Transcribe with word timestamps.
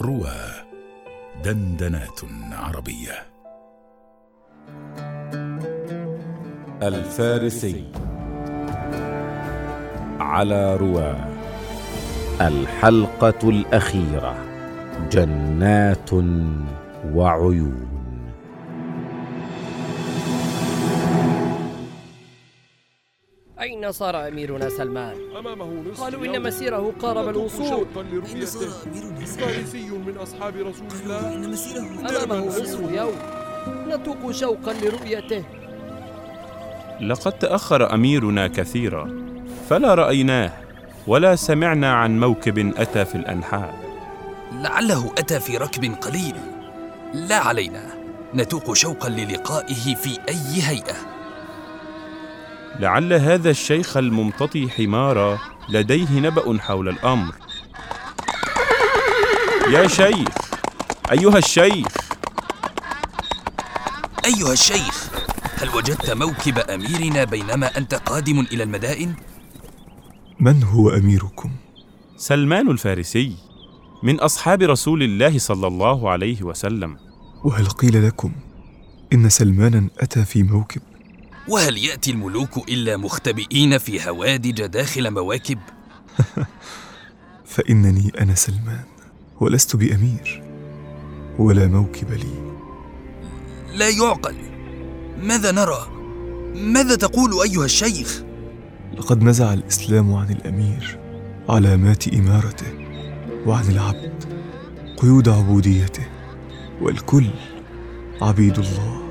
روى 0.00 0.36
دندنات 1.44 2.20
عربية. 2.52 3.26
الفارسي 6.82 7.84
على 10.20 10.76
رواه 10.76 11.28
الحلقة 12.40 13.48
الأخيرة 13.48 14.36
جنات 15.10 16.10
وعيون. 17.12 17.95
أين 23.60 23.92
صار 23.92 24.28
أميرنا 24.28 24.68
سلمان؟ 24.68 25.16
أمامه 25.38 25.82
نصف 25.90 26.02
قالوا 26.02 26.24
إن. 26.36 26.42
مسيره 26.42 26.92
قارب 27.00 27.28
الوصول. 27.28 27.86
أين 27.96 28.46
صار 28.46 28.68
أميرنا 28.86 29.26
فارسي 29.26 29.90
من 29.90 30.16
أصحاب 30.16 30.56
رسول 30.56 30.86
الله. 31.02 31.34
إن 31.34 31.50
مسيره 31.50 32.24
أمامه 32.24 32.46
نصف 32.46 32.80
يوم. 32.80 33.14
نتوق 33.88 34.30
شوقا 34.30 34.72
لرؤيته. 34.72 35.44
لقد 37.00 37.32
تأخر 37.32 37.94
أميرنا 37.94 38.46
كثيرا 38.48 39.26
فلا 39.70 39.94
رأيناه 39.94 40.52
ولا 41.06 41.36
سمعنا 41.36 41.92
عن 41.92 42.20
موكب 42.20 42.74
أتى 42.76 43.04
في 43.04 43.14
الأنحاء. 43.14 43.74
لعله 44.52 45.12
أتى 45.18 45.40
في 45.40 45.56
ركب 45.56 45.94
قليل. 45.94 46.36
لا 47.14 47.36
علينا. 47.36 47.86
نتوق 48.34 48.72
شوقا 48.72 49.08
للقائه 49.08 49.94
في 49.94 50.18
أي 50.28 50.62
هيئة. 50.62 51.15
لعل 52.80 53.12
هذا 53.12 53.50
الشيخ 53.50 53.96
الممتطي 53.96 54.68
حمارا 54.70 55.38
لديه 55.68 56.20
نبأ 56.20 56.58
حول 56.58 56.88
الأمر. 56.88 57.34
يا 59.70 59.88
شيخ 59.88 60.28
أيها 61.12 61.38
الشيخ. 61.38 61.86
أيها 64.24 64.52
الشيخ 64.52 65.08
هل 65.58 65.68
وجدت 65.76 66.10
موكب 66.10 66.58
أميرنا 66.58 67.24
بينما 67.24 67.78
أنت 67.78 67.94
قادم 67.94 68.40
إلى 68.40 68.62
المدائن؟ 68.62 69.14
من 70.40 70.62
هو 70.62 70.90
أميركم؟ 70.90 71.50
سلمان 72.16 72.70
الفارسي 72.70 73.36
من 74.02 74.20
أصحاب 74.20 74.62
رسول 74.62 75.02
الله 75.02 75.38
صلى 75.38 75.66
الله 75.66 76.10
عليه 76.10 76.42
وسلم. 76.42 76.96
وهل 77.44 77.66
قيل 77.66 78.06
لكم 78.06 78.32
إن 79.12 79.28
سلمانا 79.28 79.88
أتى 79.98 80.24
في 80.24 80.42
موكب؟ 80.42 80.82
وهل 81.48 81.78
يأتي 81.78 82.10
الملوك 82.10 82.68
إلا 82.68 82.96
مختبئين 82.96 83.78
في 83.78 84.08
هوادج 84.08 84.66
داخل 84.66 85.10
مواكب؟ 85.10 85.58
فإنني 87.54 88.12
أنا 88.20 88.34
سلمان 88.34 88.84
ولست 89.40 89.76
بأمير 89.76 90.42
ولا 91.38 91.66
موكب 91.66 92.12
لي 92.12 92.56
لا 93.74 93.88
يعقل 93.88 94.36
ماذا 95.22 95.52
نرى؟ 95.52 95.88
ماذا 96.54 96.96
تقول 96.96 97.42
أيها 97.42 97.64
الشيخ؟ 97.64 98.22
لقد 98.98 99.22
نزع 99.22 99.54
الإسلام 99.54 100.14
عن 100.14 100.30
الأمير 100.30 100.98
علامات 101.48 102.08
إمارته 102.08 102.66
وعن 103.46 103.70
العبد 103.70 104.24
قيود 104.96 105.28
عبوديته 105.28 106.06
والكل 106.80 107.30
عبيد 108.22 108.58
الله 108.58 109.05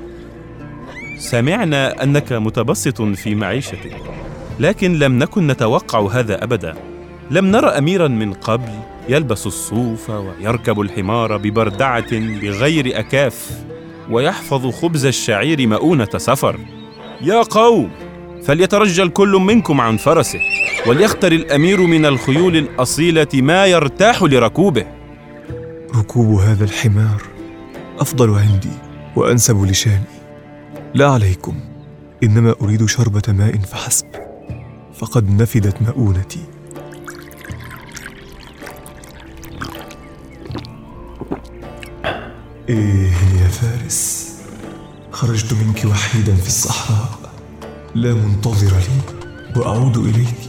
سمعنا 1.18 2.02
أنك 2.02 2.32
متبسط 2.32 3.02
في 3.02 3.34
معيشتك 3.34 3.96
لكن 4.60 4.98
لم 4.98 5.18
نكن 5.18 5.46
نتوقع 5.46 6.08
هذا 6.12 6.44
أبدا. 6.44 6.74
لم 7.30 7.46
نرى 7.46 7.66
أميرا 7.66 8.08
من 8.08 8.32
قبل 8.32 8.68
يلبس 9.08 9.46
الصوف 9.46 10.10
ويركب 10.10 10.80
الحمار 10.80 11.36
ببردعة 11.36 12.18
بغير 12.40 12.98
أكاف 12.98 13.64
ويحفظ 14.10 14.66
خبز 14.66 15.06
الشعير 15.06 15.66
مؤونة 15.66 16.08
سفر. 16.16 16.58
يا 17.22 17.42
قوم 17.42 17.90
فليترجل 18.44 19.08
كل 19.08 19.28
منكم 19.28 19.80
عن 19.80 19.96
فرسه 19.96 20.40
وليختر 20.86 21.32
الأمير 21.32 21.80
من 21.80 22.06
الخيول 22.06 22.56
الأصيلة 22.56 23.28
ما 23.34 23.66
يرتاح 23.66 24.22
لركوبه. 24.22 24.86
ركوب 25.96 26.40
هذا 26.40 26.64
الحمار 26.64 27.22
أفضل 27.98 28.30
عندي 28.30 28.72
وأنسب 29.16 29.64
لشاني. 29.64 30.15
لا 30.94 31.10
عليكم. 31.10 31.60
إنما 32.22 32.54
أريد 32.60 32.86
شربة 32.86 33.22
ماء 33.28 33.58
فحسب. 33.58 34.06
فقد 34.98 35.30
نفدت 35.30 35.82
مؤونتي. 35.82 36.44
إيه 42.68 43.12
يا 43.12 43.48
فارس. 43.48 44.32
خرجت 45.12 45.52
منك 45.52 45.84
وحيدا 45.84 46.34
في 46.34 46.46
الصحراء. 46.46 47.18
لا 47.94 48.14
منتظر 48.14 48.76
لي 48.76 49.60
وأعود 49.60 49.96
إليك 49.96 50.40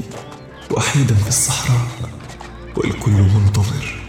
وحيدا 0.71 1.15
في 1.15 1.27
الصحراء. 1.27 1.88
والكل 2.77 3.11
منتظر. 3.11 4.01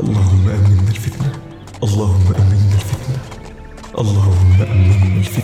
اللهم 0.00 0.48
امنا 0.48 0.75
Euh, 4.76 5.18
Il 5.18 5.28
fait 5.28 5.42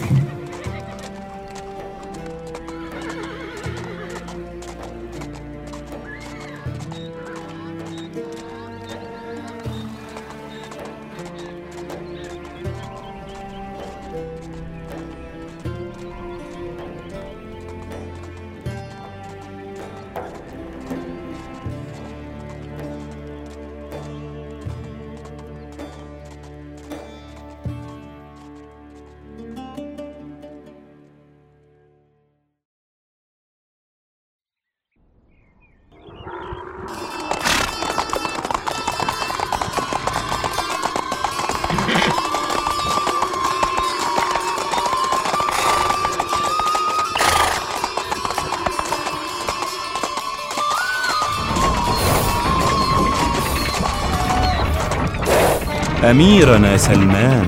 أميرنا 56.11 56.77
سلمان. 56.77 57.47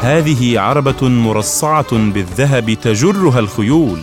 هذه 0.00 0.60
عربة 0.60 1.08
مرصعة 1.08 1.86
بالذهب 1.92 2.72
تجرها 2.82 3.38
الخيول 3.38 4.00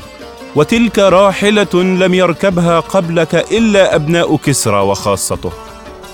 وتلك 0.55 0.99
راحلة 0.99 1.73
لم 1.73 2.13
يركبها 2.13 2.79
قبلك 2.79 3.35
إلا 3.35 3.95
أبناء 3.95 4.37
كسرى 4.37 4.79
وخاصته. 4.79 5.51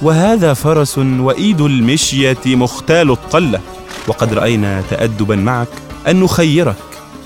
وهذا 0.01 0.53
فرس 0.53 0.97
وإيد 0.97 1.61
المشية 1.61 2.37
مختال 2.45 3.11
الطلة 3.11 3.61
وقد 4.07 4.33
رأينا 4.33 4.83
تأدبا 4.89 5.35
معك 5.35 5.67
أن 6.07 6.19
نخيرك. 6.19 6.75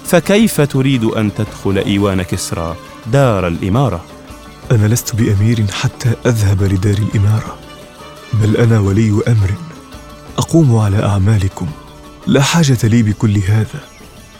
فكيف 0.05 0.61
تريد 0.61 1.03
أن 1.03 1.33
تدخل 1.33 1.77
إيوان 1.77 2.21
كسرى 2.21 2.75
دار 3.07 3.47
الإمارة؟ 3.47 4.03
أنا 4.71 4.87
لست 4.87 5.15
بأمير 5.15 5.65
حتى 5.71 6.09
أذهب 6.25 6.63
لدار 6.63 6.97
الإمارة 6.97 7.55
بل 8.33 8.57
أنا 8.57 8.79
ولي 8.79 9.09
أمر. 9.27 9.74
أقوم 10.37 10.77
على 10.77 11.05
أعمالكم. 11.05 11.67
لا 12.27 12.41
حاجة 12.41 12.77
لي 12.83 13.03
بكل 13.03 13.37
هذا. 13.37 13.83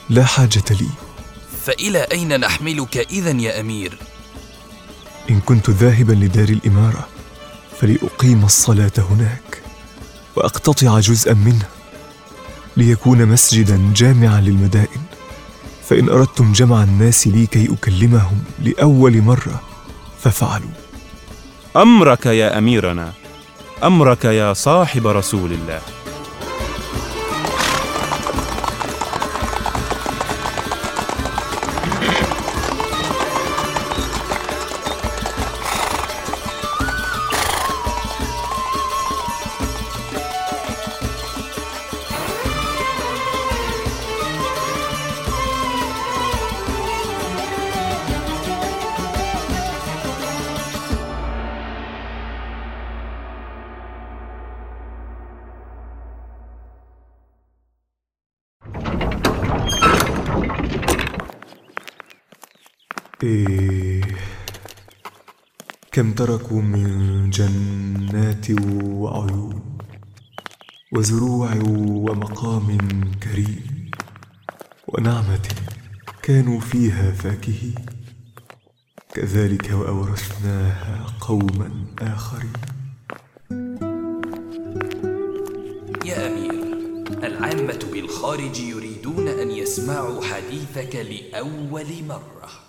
لا 0.09 0.25
حاجة 0.25 0.63
لي. 0.71 0.89
فإلى 1.65 1.99
أين 1.99 2.39
نحملك 2.39 2.97
إذا 2.97 3.31
يا 3.31 3.59
أمير؟ 3.59 3.97
إن 5.29 5.39
كنت 5.39 5.69
ذاهبا 5.69 6.13
لدار 6.13 6.49
الإمارة 6.49 7.07
فلأقيم 7.79 8.45
الصلاة 8.45 8.91
هناك 8.97 9.61
وأقتطع 10.35 10.99
جزءا 10.99 11.33
منها 11.33 11.69
ليكون 12.77 13.25
مسجدا 13.25 13.93
جامعا 13.95 14.41
للمدائن. 14.41 15.01
فإن 15.89 16.09
أردتم 16.09 16.53
جمع 16.53 16.83
الناس 16.83 17.27
لي 17.27 17.45
كي 17.47 17.73
أكلمهم 17.73 18.43
لأول 18.59 19.21
مرة 19.21 19.61
ففعلوا 20.23 20.69
أمرك 21.75 22.25
يا 22.25 22.57
أميرنا. 22.57 23.13
أمرك 23.83 24.25
يا 24.25 24.53
صاحب 24.53 25.07
رسول 25.07 25.51
الله. 25.51 25.81
إيه 63.25 64.01
كم 65.91 66.13
تركوا 66.13 66.61
من 66.61 67.29
جنات 67.29 68.45
وعيون 68.85 69.77
وزروع 70.93 71.53
ومقام 71.65 72.77
كريم 73.23 73.91
ونعمة 74.87 75.47
كانوا 76.23 76.59
فيها 76.59 77.11
فاكهين. 77.11 77.75
كذلك 79.13 79.71
وأورثناها 79.71 81.05
قوما 81.21 81.85
آخرين. 81.99 82.53
يا 86.05 86.27
أمير 86.27 86.53
العامة 87.23 87.79
بالخارج 87.93 88.59
يريدون 88.59 89.27
أن 89.27 89.51
يسمعوا 89.51 90.21
حديثك 90.21 90.95
لأول 90.95 91.87
مرة. 92.07 92.64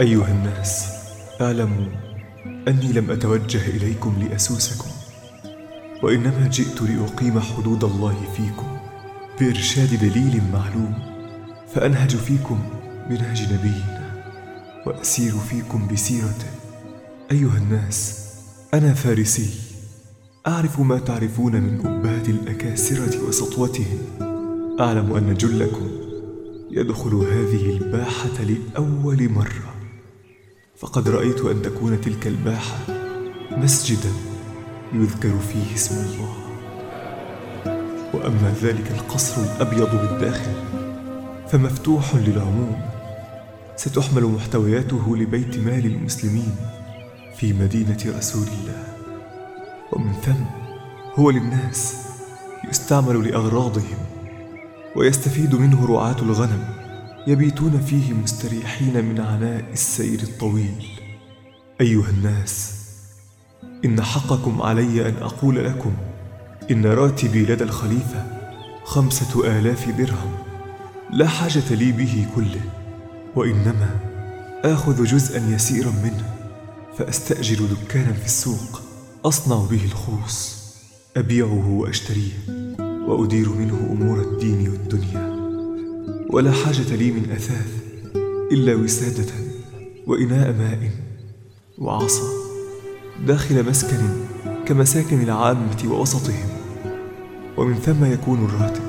أيها 0.00 0.28
الناس 0.28 0.86
اعلموا 1.40 1.86
أني 2.68 2.92
لم 2.92 3.10
أتوجه 3.10 3.66
إليكم 3.66 4.14
لأسوسكم 4.20 4.88
وإنما 6.02 6.48
جئت 6.52 6.82
لأقيم 6.82 7.40
حدود 7.40 7.84
الله 7.84 8.16
فيكم 8.36 8.76
بإرشاد 9.40 10.00
دليل 10.00 10.42
معلوم 10.52 10.94
فأنهج 11.74 12.16
فيكم 12.16 12.58
بنهج 13.10 13.42
نبينا 13.52 14.24
وأسير 14.86 15.32
فيكم 15.32 15.88
بسيرته. 15.92 16.50
أيها 17.32 17.56
الناس 17.56 18.26
أنا 18.74 18.94
فارسي 18.94 19.50
أعرف 20.46 20.80
ما 20.80 20.98
تعرفون 20.98 21.52
من 21.52 21.86
أبات 21.86 22.28
الأكاسرة 22.28 23.28
وسطوتهم. 23.28 23.98
أعلم 24.80 25.12
أن 25.12 25.34
جلكم 25.34 25.90
يدخل 26.70 27.14
هذه 27.14 27.70
الباحة 27.70 28.42
لأول 28.42 29.28
مرة. 29.28 29.85
فقد 30.78 31.08
رأيت 31.08 31.40
أن 31.40 31.62
تكون 31.62 32.00
تلك 32.00 32.26
الباحة 32.26 32.78
مسجدا 33.50 34.10
يذكر 34.92 35.38
فيه 35.38 35.74
اسم 35.74 35.94
الله. 35.94 36.34
وأما 38.14 38.54
ذلك 38.62 38.90
القصر 38.90 39.42
الأبيض 39.42 39.90
بالداخل 39.90 40.52
فمفتوح 41.48 42.14
للعموم 42.14 42.80
ستحمل 43.76 44.24
محتوياته 44.24 45.16
لبيت 45.16 45.58
مال 45.58 45.86
المسلمين 45.86 46.56
في 47.36 47.52
مدينة 47.52 47.98
رسول 48.18 48.46
الله. 48.46 48.84
ومن 49.92 50.12
ثم 50.12 50.44
هو 51.14 51.30
للناس 51.30 51.94
يستعمل 52.70 53.28
لأغراضهم 53.28 53.98
ويستفيد 54.96 55.54
منه 55.54 55.86
رعاة 55.86 56.16
الغنم. 56.22 56.85
يبيتون 57.28 57.80
فيه 57.80 58.12
مستريحين 58.12 59.04
من 59.04 59.20
عناء 59.20 59.72
السير 59.72 60.22
الطويل. 60.22 60.86
أيها 61.80 62.10
الناس 62.10 62.72
إن 63.84 64.02
حقكم 64.02 64.62
علي 64.62 65.08
أن 65.08 65.14
أقول 65.22 65.64
لكم 65.64 65.92
إن 66.70 66.86
راتبي 66.86 67.42
لدى 67.42 67.64
الخليفة 67.64 68.26
خمسة 68.84 69.58
آلاف 69.58 69.90
درهم. 69.90 70.34
لا 71.10 71.28
حاجة 71.28 71.74
لي 71.74 71.92
به 71.92 72.26
كله 72.34 72.60
وإنما 73.36 73.90
آخذ 74.64 75.04
جزءا 75.04 75.54
يسيرا 75.54 75.90
منه 75.90 76.34
فأستأجر 76.98 77.64
دكانا 77.64 78.12
في 78.12 78.26
السوق 78.26 78.82
أصنع 79.24 79.56
به 79.70 79.84
الخوص 79.84 80.56
أبيعه 81.16 81.68
وأشتريه 81.68 82.32
وأدير 82.80 83.48
منه 83.48 83.88
أمور 83.92 84.20
الدين 84.20 84.68
والدنيا. 84.68 85.35
ولا 86.30 86.52
حاجة 86.52 86.96
لي 86.96 87.10
من 87.10 87.30
أثاث 87.30 87.68
إلا 88.52 88.74
وسادة 88.74 89.32
وإناء 90.06 90.52
ماء 90.52 90.90
وعصا 91.78 92.28
داخل 93.26 93.68
مسكن 93.68 93.98
كمساكن 94.66 95.22
العامة 95.22 95.84
ووسطهم. 95.86 96.48
ومن 97.56 97.74
ثم 97.74 98.04
يكون 98.04 98.44
الراتب 98.44 98.82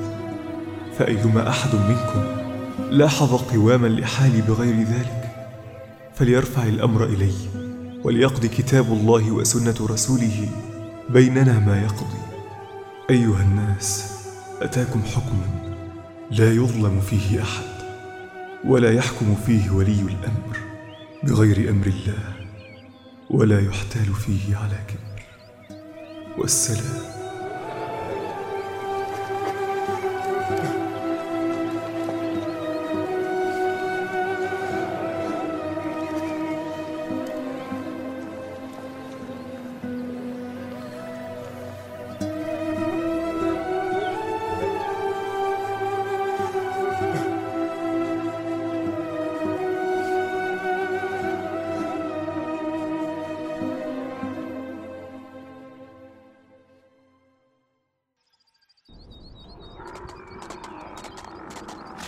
فأيما 0.98 1.50
أحد 1.50 1.76
منكم 1.76 2.24
لاحظ 2.92 3.34
قواما 3.34 3.88
لحالي 3.88 4.42
بغير 4.42 4.76
ذلك؟ 4.76 5.24
فليرفع 6.16 6.64
الأمر 6.64 7.06
إلي 7.06 7.34
وليقضي 8.04 8.48
كتاب 8.48 8.86
الله 8.86 9.32
وسنة 9.32 9.76
رسوله 9.82 10.50
بيننا 11.10 11.60
ما 11.60 11.82
يقضي. 11.82 12.20
أيها 13.10 13.42
الناس 13.42 14.14
أتاكم 14.62 15.02
حكم 15.16 15.67
لا 16.32 16.54
يظلم 16.54 17.00
فيه 17.02 17.42
أحد 17.44 17.64
ولا 18.66 18.94
يحكم 18.94 19.36
فيه 19.46 19.72
ولي 19.72 20.02
الأمر 20.02 20.58
بغير 21.24 21.70
أمر 21.70 21.88
الله 21.88 22.34
ولا 23.30 23.60
يحتال 23.60 24.14
فيه 24.14 24.56
على 24.58 24.78
كبر. 24.88 25.22
والسلام. 26.38 27.17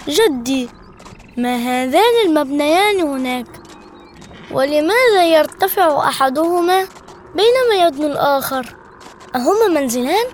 جدي 0.10 0.70
ما 1.38 1.56
هذان 1.56 2.13
المبنيان 2.25 3.01
هناك؟ 3.01 3.48
ولماذا 4.51 5.25
يرتفع 5.25 6.08
أحدهما 6.08 6.88
بينما 7.36 7.88
يدنو 7.88 8.08
الآخر؟ 8.08 8.75
أهما 9.36 9.68
منزلان؟ 9.82 10.25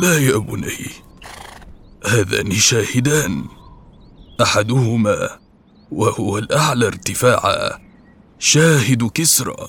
لا 0.00 0.18
يا 0.18 0.36
بني؟ 0.36 0.90
هذان 2.06 2.52
شاهدان. 2.52 3.44
أحدهما 4.42 5.38
وهو 5.90 6.38
الأعلى 6.38 6.86
ارتفاعا 6.86 7.78
شاهد 8.38 9.10
كسرى 9.14 9.68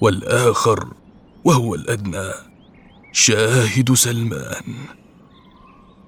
والآخر 0.00 0.88
وهو 1.44 1.74
الأدنى 1.74 2.32
شاهد 3.12 3.94
سلمان. 3.94 4.97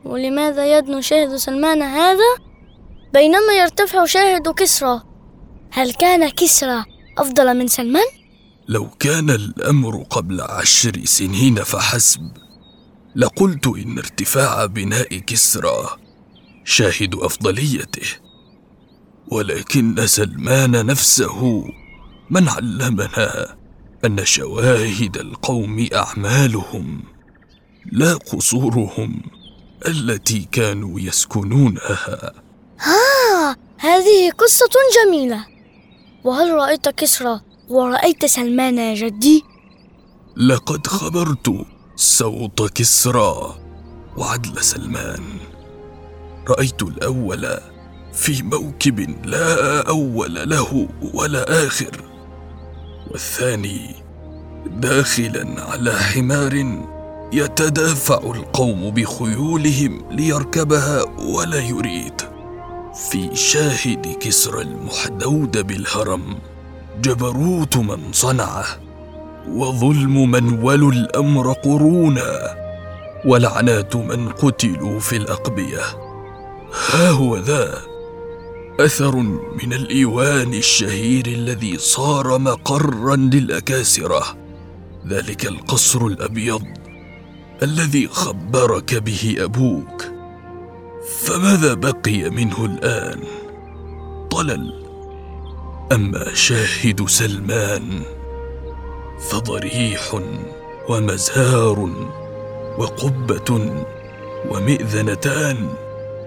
ولماذا 0.05 0.79
يدنو 0.79 1.01
شاهد 1.01 1.37
سلمان 1.37 1.83
هذا؟ 1.83 2.37
بينما 3.13 3.53
يرتفع 3.61 4.05
شاهد 4.05 4.49
كسرى. 4.49 5.03
هل 5.73 5.93
كان 5.93 6.29
كسرى 6.29 6.85
أفضل 7.19 7.59
من 7.59 7.67
سلمان؟ 7.67 8.07
لو 8.69 8.89
كان 8.91 9.31
الأمر 9.31 10.03
قبل 10.11 10.41
عشر 10.41 11.05
سنين 11.05 11.55
فحسب. 11.55 12.31
لقلت 13.17 13.67
إن 13.67 13.99
ارتفاع 13.99 14.67
بناء 14.67 15.19
كسرى 15.19 15.97
شاهد 16.65 17.15
أفضليته. 17.15 18.09
ولكن 19.29 20.07
سلمان 20.07 20.87
نفسه 20.87 21.65
من 22.31 22.49
علمنا 22.49 23.57
أن 24.05 24.25
شواهد 24.25 25.17
القوم 25.17 25.87
أعمالهم 25.95 27.03
لا 27.93 28.15
قصورهم. 28.15 29.23
التي 29.89 30.49
كانوا 30.53 31.01
يسكنونها. 31.01 32.33
آه 32.81 33.57
هذه 33.79 34.31
قصة 34.39 34.71
جميلة. 35.05 35.47
وهل 36.25 36.55
رأيت 36.55 36.89
كسرى 36.89 37.41
ورأيت 37.69 38.27
سلمان 38.27 38.79
يا 38.79 38.95
جدي؟ 38.95 39.45
لقد 40.37 40.87
خبرت 40.87 41.67
صوت 41.97 42.73
كسرى 42.73 43.61
وعدل 44.17 44.65
سلمان. 44.65 45.23
رأيت 46.49 46.83
الأول 46.83 47.59
في 48.13 48.43
موكب 48.43 49.27
لا 49.27 49.81
أول 49.89 50.51
له 50.51 50.89
ولا 51.15 51.67
آخر 51.67 52.11
والثاني 53.11 53.95
داخلا 54.67 55.63
على 55.65 55.93
حمار 55.93 56.85
يتدافع 57.33 58.19
القوم 58.19 58.91
بخيولهم 58.91 60.03
ليركبها 60.11 61.03
ولا 61.19 61.61
يريد. 61.61 62.21
في 63.11 63.37
شاهد 63.37 64.17
كسرى 64.21 64.63
المحدود 64.63 65.67
بالهرم 65.67 66.39
جبروت 67.03 67.77
من 67.77 68.13
صنعه 68.13 68.65
وظلم 69.49 70.31
من 70.31 70.63
ولوا 70.63 70.93
الأمر 70.93 71.53
قرونا 71.53 72.57
ولعنات 73.25 73.97
من 73.97 74.29
قتلوا 74.29 75.01
في 75.01 75.17
الأقبية. 75.17 75.83
ها 76.91 77.11
هو 77.11 77.37
ذا 77.37 77.79
أثر 78.81 79.17
من 79.63 79.73
الإيوان 79.73 80.55
الشهير 80.55 81.27
الذي 81.27 81.79
صار 81.79 82.39
مقرا 82.39 83.17
للأكاسرة. 83.17 84.23
ذلك 85.09 85.47
القصر 85.47 86.07
الأبيض 86.07 86.80
الذي 87.63 88.09
خبرك 88.09 88.95
به 88.95 89.37
أبوك. 89.39 90.05
فماذا 91.21 91.75
بقي 91.75 92.31
منه 92.31 92.65
الآن؟ 92.65 93.21
طلل. 94.31 94.85
أما 95.93 96.35
شاهد 96.35 97.09
سلمان 97.09 98.03
فضريح 99.31 100.21
ومزهار 100.89 101.91
وقبة 102.79 103.71
ومئذنتان 104.51 105.69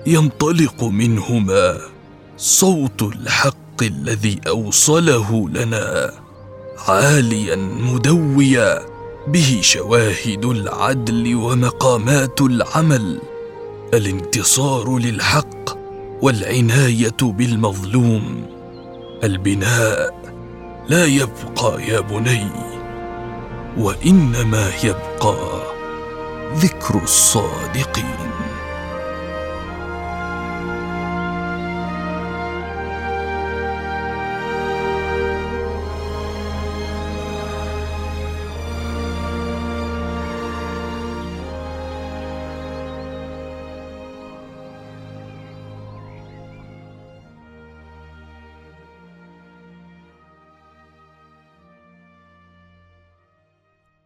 ينطلق 0.05 0.83
منهما 0.83 1.77
صوت 2.37 3.01
الحق 3.01 3.83
الذي 3.83 4.39
أوصله 4.47 5.49
لنا 5.49 6.13
عاليا 6.87 7.55
مدويا. 7.55 8.92
به 9.27 9.59
شواهد 9.61 10.45
العدل 10.45 11.35
ومقامات 11.35 12.41
العمل 12.41 13.19
الانتصار 13.93 14.97
للحق 14.97 15.77
والعناية 16.21 17.17
بالمظلوم 17.21 18.45
البناء 19.23 20.13
لا 20.89 21.05
يبقى 21.05 21.83
يا 21.87 21.99
بني 21.99 22.47
وإنما 23.77 24.71
يبقى 24.83 25.61
ذكر 26.55 27.03
الصادقين. 27.03 28.17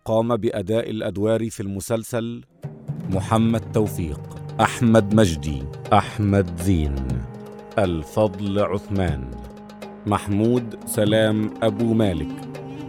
قام 0.08 0.36
بأداء 0.36 0.90
الأدوار 0.90 1.50
في 1.50 1.60
المسلسل 1.60 2.42
محمد 3.10 3.72
توفيق 3.72 4.20
أحمد 4.62 5.14
مجدي 5.16 5.64
أحمد 5.94 6.62
زين 6.62 6.96
الفضل 7.80 8.60
عثمان 8.60 9.32
محمود 10.06 10.76
سلام 10.86 11.50
أبو 11.64 11.94
مالك 11.94 12.28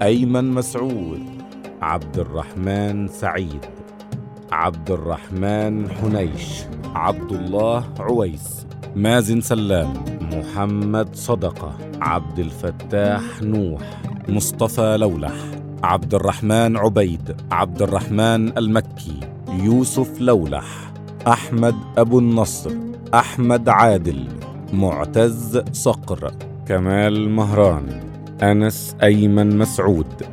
أيمن 0.02 0.44
مسعود 0.50 1.22
عبد 1.82 2.18
الرحمن 2.18 3.08
سعيد 3.08 3.64
عبد 4.52 4.90
الرحمن 4.90 5.90
حنيش 5.90 6.64
عبد 6.94 7.32
الله 7.32 7.94
عويس 8.00 8.66
مازن 8.96 9.40
سلام 9.40 9.92
محمد 10.32 11.14
صدقة 11.14 11.78
عبد 12.00 12.38
الفتاح 12.38 13.42
نوح 13.42 13.82
مصطفى 14.28 14.96
لولح. 15.00 15.57
عبد 15.82 16.14
الرحمن 16.14 16.76
عبيد 16.76 17.36
عبد 17.50 17.82
الرحمن 17.82 18.58
المكي 18.58 19.20
يوسف 19.48 20.20
لولح 20.20 20.92
أحمد 21.26 21.74
أبو 21.98 22.18
النصر 22.18 22.70
أحمد 23.14 23.68
عادل 23.68 24.28
معتز 24.72 25.62
صقر 25.72 26.32
كمال 26.66 27.30
مهران 27.30 28.00
أنس 28.42 28.96
أيمن 29.02 29.58
مسعود. 29.58 30.26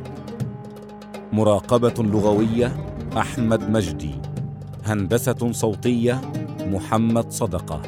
مراقبة 1.32 1.94
لغوية 1.98 2.76
أحمد 3.16 3.70
مجدي. 3.70 4.14
هندسة 4.86 5.52
صوتية 5.52 6.20
محمد 6.60 7.30
صدقة. 7.30 7.82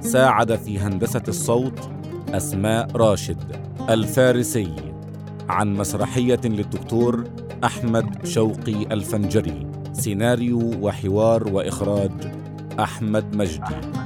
ساعد 0.00 0.54
في 0.56 0.78
هندسة 0.78 1.22
الصوت 1.28 1.90
أسماء 2.28 2.88
راشد 2.96 3.56
الفارسي. 3.90 4.87
عن 5.48 5.74
مسرحية 5.74 6.40
للدكتور 6.44 7.24
أحمد 7.64 8.26
شوقي 8.26 8.82
الفنجري 8.92 9.66
سيناريو 9.92 10.72
وحوار 10.80 11.48
وإخراج 11.48 12.10
أحمد 12.80 13.36
مجدي. 13.36 13.97